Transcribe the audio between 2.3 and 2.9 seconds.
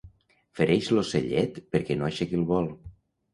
el vol.